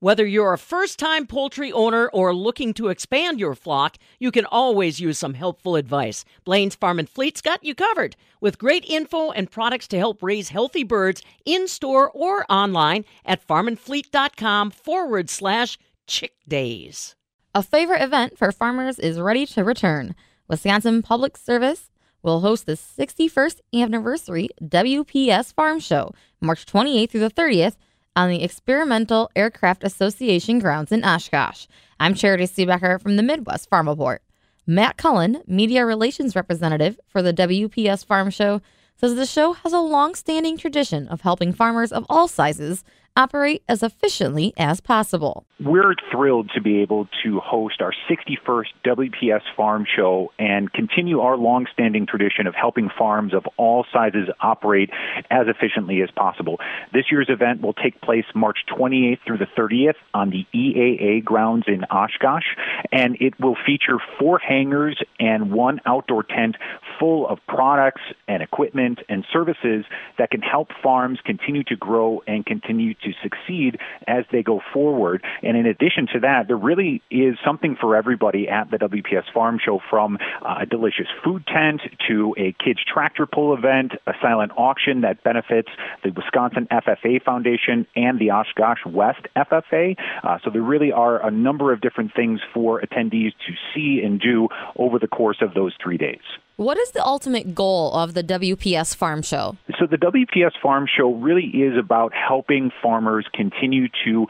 [0.00, 4.44] Whether you're a first time poultry owner or looking to expand your flock, you can
[4.44, 6.22] always use some helpful advice.
[6.44, 10.50] Blain's Farm and Fleet's got you covered with great info and products to help raise
[10.50, 17.16] healthy birds in store or online at farmandfleet.com forward slash chick days.
[17.54, 20.14] A favorite event for farmers is ready to return.
[20.46, 21.90] Wisconsin Public Service
[22.22, 27.76] will host the 61st anniversary WPS Farm Show, March 28th through the 30th
[28.16, 31.66] on the Experimental Aircraft Association grounds in Oshkosh.
[32.00, 34.22] I'm Charity Seebecker from the Midwest Farm Report.
[34.66, 38.62] Matt Cullen, media relations representative for the WPS Farm Show,
[38.96, 42.82] says the show has a long standing tradition of helping farmers of all sizes
[43.16, 45.44] operate as efficiently as possible.
[45.58, 51.38] We're thrilled to be able to host our 61st WPS Farm Show and continue our
[51.38, 54.90] long-standing tradition of helping farms of all sizes operate
[55.30, 56.60] as efficiently as possible.
[56.92, 61.64] This year's event will take place March 28th through the 30th on the EAA grounds
[61.68, 62.44] in Oshkosh,
[62.92, 66.56] and it will feature four hangars and one outdoor tent
[67.00, 69.86] full of products and equipment and services
[70.18, 75.24] that can help farms continue to grow and continue to succeed as they go forward.
[75.42, 79.58] And in addition to that, there really is something for everybody at the WPS Farm
[79.64, 84.52] Show from uh, a delicious food tent to a kids tractor pull event, a silent
[84.56, 85.68] auction that benefits
[86.02, 89.96] the Wisconsin FFA Foundation and the Oshkosh West FFA.
[90.22, 94.20] Uh, so there really are a number of different things for attendees to see and
[94.20, 96.20] do over the course of those three days.
[96.56, 99.58] What is the ultimate goal of the WPS Farm Show?
[99.78, 104.26] So, the WPS Farm Show really is about helping farmers continue to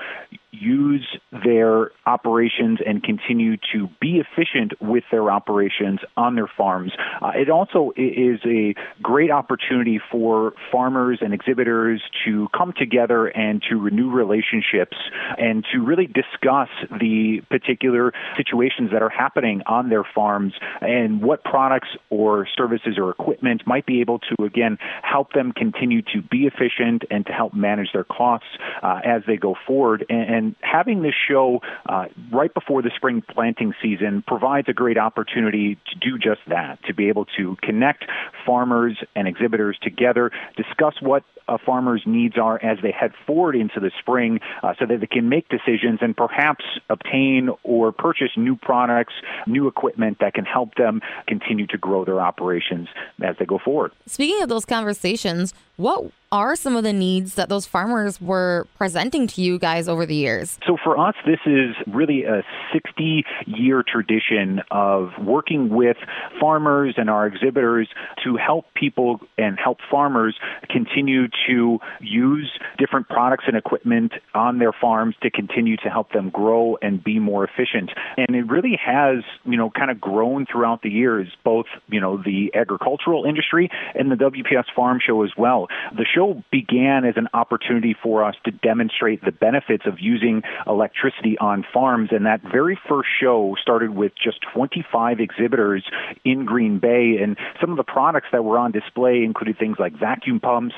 [0.61, 1.07] use
[1.45, 6.93] their operations and continue to be efficient with their operations on their farms.
[7.21, 13.63] Uh, it also is a great opportunity for farmers and exhibitors to come together and
[13.69, 14.97] to renew relationships
[15.39, 16.69] and to really discuss
[17.01, 23.11] the particular situations that are happening on their farms and what products or services or
[23.11, 27.55] equipment might be able to, again, help them continue to be efficient and to help
[27.55, 28.49] manage their costs
[28.83, 30.05] uh, as they go forward.
[30.09, 34.99] And, and having this show uh, right before the spring planting season provides a great
[34.99, 38.05] opportunity to do just that, to be able to connect
[38.45, 43.81] farmers and exhibitors together, discuss what a farmer's needs are as they head forward into
[43.81, 48.57] the spring uh, so that they can make decisions and perhaps obtain or purchase new
[48.57, 49.15] products,
[49.47, 52.89] new equipment that can help them continue to grow their operations
[53.23, 53.93] as they go forward.
[54.07, 59.27] Speaking of those conversations, what are some of the needs that those farmers were presenting
[59.29, 60.59] to you guys over the years?
[60.67, 62.43] So for us, this is really a
[62.73, 65.97] 60 year tradition of working with
[66.41, 67.89] farmers and our exhibitors
[68.25, 70.37] to help people and help farmers
[70.69, 76.31] continue to use different products and equipment on their farms to continue to help them
[76.31, 77.91] grow and be more efficient.
[78.17, 82.17] And it really has, you know, kind of grown throughout the years, both, you know,
[82.17, 85.69] the agricultural industry and the WPS Farm Show as well.
[85.97, 91.37] The show began as an opportunity for us to demonstrate the benefits of using electricity
[91.39, 92.11] on farms.
[92.13, 95.85] And that very first show started with just 25 exhibitors
[96.25, 97.19] in Green Bay.
[97.23, 100.75] And some of the products that were on display included things like vacuum pumps,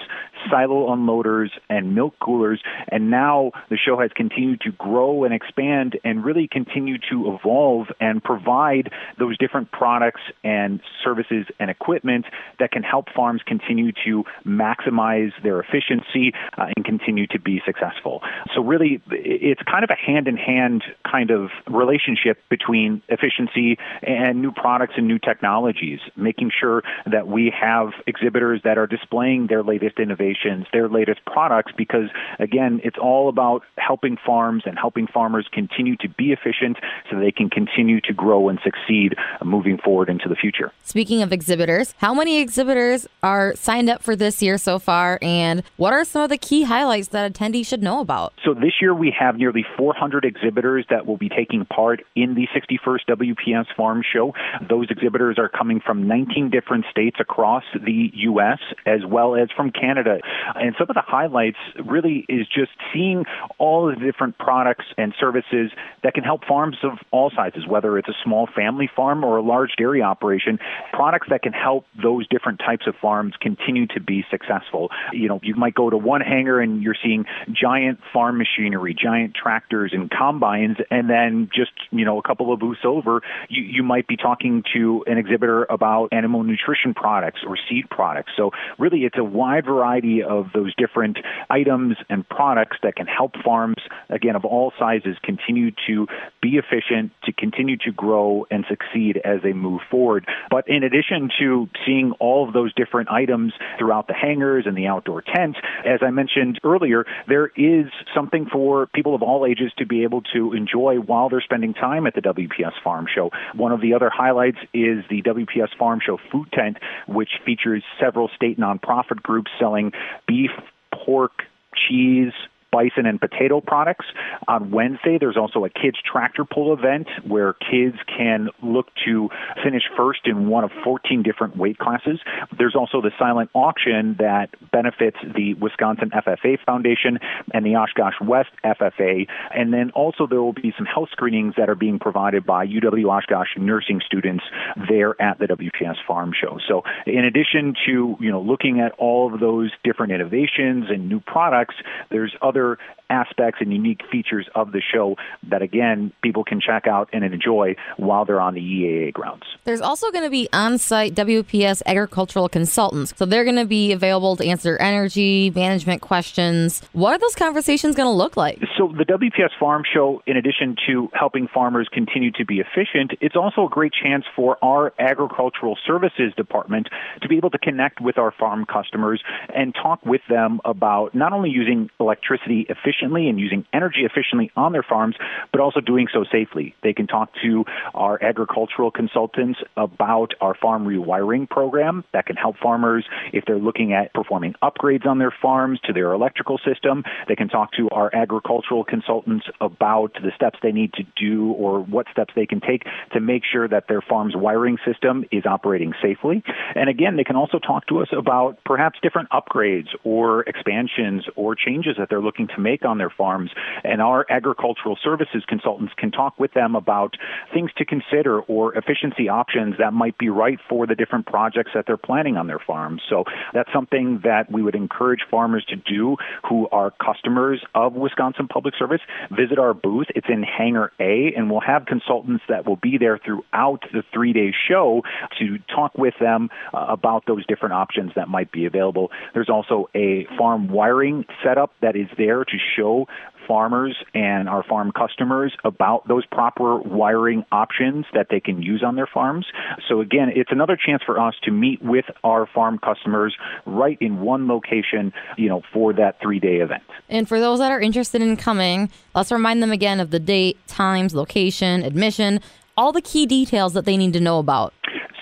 [0.50, 2.60] silo unloaders, and milk coolers.
[2.88, 7.86] And now the show has continued to grow and expand and really continue to evolve
[8.00, 12.26] and provide those different products and services and equipment
[12.58, 18.22] that can help farms continue to maximize their efficiency uh, and continue to be successful.
[18.54, 24.94] So really, it's kind of a hand-in-hand kind of relationship between efficiency and new products
[24.96, 30.66] and new technologies, making sure that we have exhibitors that are displaying their latest innovations,
[30.72, 32.08] their latest products, because
[32.38, 36.76] again, it's all about helping farms and helping farmers continue to be efficient
[37.10, 39.14] so they can continue to grow and succeed
[39.44, 40.72] moving forward into the future.
[40.84, 45.62] Speaking of exhibitors, how many exhibitors are signed up for this year so far, and
[45.76, 48.32] what are some of the key highlights that attendees should know about?
[48.44, 52.46] So this year we have nearly 400 exhibitors that will be taking part in the
[52.54, 54.34] 61st WPS Farm Show.
[54.68, 58.58] Those exhibitors are coming from 19 different states across the U.S.
[58.86, 60.18] as well as from Canada.
[60.54, 63.24] And some of the highlights really is just seeing
[63.58, 65.70] all the different products and services
[66.02, 69.42] that can help farms of all sizes, whether it's a small family farm or a
[69.42, 70.58] large dairy operation,
[70.92, 74.90] products that can help those different types of farms continue to be successful.
[75.12, 79.34] You know, you might go to one hangar and you're seeing giant farm machinery, giant
[79.34, 83.82] tractors and combines, and then just, you know, a couple of booths over, you, you
[83.82, 88.32] might be talking to an exhibitor about animal nutrition products or seed products.
[88.36, 91.18] So really it's a wide variety of those different
[91.50, 93.76] items and products that can help farms,
[94.08, 96.06] again, of all sizes, continue to
[96.42, 100.26] be efficient, to continue to grow and succeed as they move forward.
[100.50, 104.86] But in addition to seeing all of those different items throughout the hangars and the
[104.98, 109.86] outdoor tents, as I mentioned earlier, there is something for people of all ages to
[109.86, 113.30] be able to enjoy while they're spending time at the WPS Farm Show.
[113.54, 118.28] One of the other highlights is the WPS Farm Show food tent, which features several
[118.34, 119.92] state nonprofit groups selling
[120.26, 120.50] beef,
[120.92, 121.44] pork,
[121.88, 122.32] cheese,
[122.70, 124.06] bison and potato products.
[124.46, 129.28] On Wednesday, there's also a kids tractor pull event where kids can look to
[129.62, 132.20] finish first in one of 14 different weight classes.
[132.56, 137.18] There's also the silent auction that benefits the Wisconsin FFA Foundation
[137.52, 139.26] and the Oshkosh West FFA.
[139.54, 143.06] And then also there will be some health screenings that are being provided by UW
[143.10, 144.44] Oshkosh nursing students
[144.88, 146.58] there at the WPS Farm Show.
[146.68, 151.20] So in addition to, you know, looking at all of those different innovations and new
[151.20, 151.74] products,
[152.10, 152.78] there's other other
[153.10, 155.16] aspects and unique features of the show
[155.48, 159.44] that, again, people can check out and enjoy while they're on the EAA grounds.
[159.64, 163.14] There's also going to be on site WPS agricultural consultants.
[163.16, 166.82] So they're going to be available to answer energy management questions.
[166.92, 168.58] What are those conversations going to look like?
[168.76, 173.36] So, the WPS Farm Show, in addition to helping farmers continue to be efficient, it's
[173.36, 176.88] also a great chance for our agricultural services department
[177.22, 179.22] to be able to connect with our farm customers
[179.54, 184.50] and talk with them about not only using electricity efficiently efficiently and using energy efficiently
[184.56, 185.16] on their farms,
[185.52, 186.74] but also doing so safely.
[186.82, 187.64] They can talk to
[187.94, 193.92] our agricultural consultants about our farm rewiring program that can help farmers if they're looking
[193.92, 197.04] at performing upgrades on their farms to their electrical system.
[197.28, 201.80] They can talk to our agricultural consultants about the steps they need to do or
[201.80, 205.92] what steps they can take to make sure that their farm's wiring system is operating
[206.02, 206.42] safely.
[206.74, 211.54] And again, they can also talk to us about perhaps different upgrades or expansions or
[211.54, 213.50] changes that they're looking to make on their farms.
[213.84, 217.16] And our agricultural services consultants can talk with them about
[217.52, 221.84] things to consider or efficiency options that might be right for the different projects that
[221.86, 223.02] they're planning on their farms.
[223.08, 226.16] So that's something that we would encourage farmers to do
[226.48, 229.00] who are customers of Wisconsin Public Service.
[229.30, 230.06] Visit our booth.
[230.14, 234.32] It's in Hangar A, and we'll have consultants that will be there throughout the three
[234.32, 235.02] day show
[235.38, 239.10] to talk with them uh, about those different options that might be available.
[239.34, 243.06] There's also a farm wiring setup that is there to show
[243.46, 248.94] farmers and our farm customers about those proper wiring options that they can use on
[248.94, 249.46] their farms.
[249.88, 253.34] So again, it's another chance for us to meet with our farm customers
[253.64, 256.82] right in one location, you know, for that 3-day event.
[257.08, 260.58] And for those that are interested in coming, let's remind them again of the date,
[260.66, 262.40] times, location, admission,
[262.76, 264.74] all the key details that they need to know about.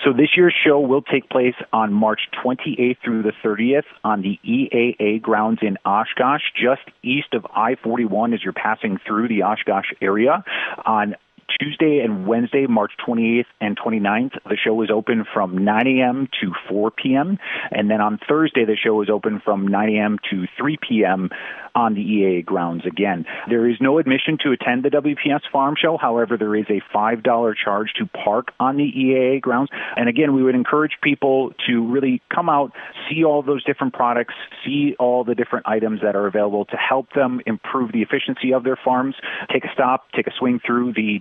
[0.07, 4.39] So this year's show will take place on March 28th through the 30th on the
[4.47, 10.45] EAA grounds in Oshkosh, just east of I-41 as you're passing through the Oshkosh area.
[10.85, 11.13] On
[11.59, 16.27] Tuesday and Wednesday, March 28th and 29th, the show is open from 9 a.m.
[16.41, 17.37] to 4 p.m.
[17.71, 20.17] And then on Thursday, the show is open from 9 a.m.
[20.29, 21.29] to 3 p.m
[21.77, 23.25] on the EAA grounds again.
[23.47, 25.97] There is no admission to attend the WPS Farm Show.
[25.97, 29.69] However, there is a $5 charge to park on the EAA grounds.
[29.95, 32.71] And again, we would encourage people to really come out,
[33.07, 34.33] see all those different products,
[34.65, 38.63] see all the different items that are available to help them improve the efficiency of
[38.63, 39.13] their farms.
[39.53, 41.19] Take a stop, take a swing through the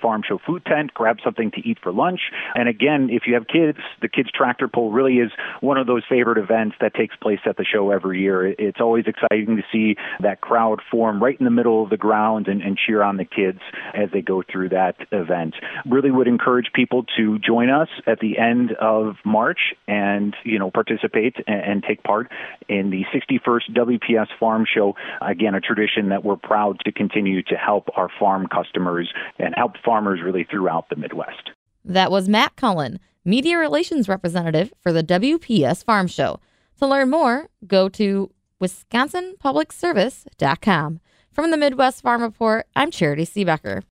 [0.00, 2.20] Farm Show food tent, grab something to eat for lunch.
[2.54, 6.02] And again, if you have kids, the Kids Tractor Pull really is one of those
[6.08, 8.46] favorite events that takes place at the show every year.
[8.46, 12.48] It's always exciting to see that crowd form right in the middle of the ground
[12.48, 13.60] and, and cheer on the kids
[13.94, 15.54] as they go through that event.
[15.86, 20.70] Really would encourage people to join us at the end of March and, you know,
[20.70, 22.30] participate and, and take part
[22.68, 24.94] in the 61st WPS Farm Show.
[25.20, 29.72] Again, a tradition that we're proud to continue to help our farm customers and help
[29.84, 31.50] farmers really throughout the Midwest.
[31.84, 36.38] That was Matt Cullen, Media Relations Representative for the WPS Farm Show.
[36.78, 38.30] To learn more, go to
[38.60, 41.00] wisconsinpublicservice.com.
[41.32, 43.82] From the Midwest Farm Report, I'm Charity Seebecker.